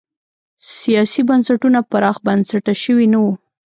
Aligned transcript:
سیاسي 0.79 1.21
بنسټونه 1.29 1.79
پراخ 1.91 2.17
بنسټه 2.25 2.73
شوي 2.83 3.07
نه 3.13 3.19
وو. 3.23 3.33